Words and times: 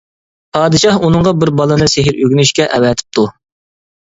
پادىشاھ 0.55 0.97
ئۇنىڭغا 1.07 1.33
بىر 1.43 1.51
بالىنى 1.59 1.91
سېھىر 1.97 2.17
ئۆگىنىشكە 2.25 2.69
ئەۋەتىپتۇ. 2.79 3.29